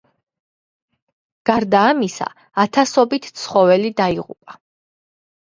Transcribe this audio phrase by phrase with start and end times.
[1.49, 2.27] გარდა ამისა,
[2.65, 4.59] ათასობით ცხოველი დაიღუპა.